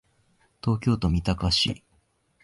[0.63, 1.83] 東京都三鷹市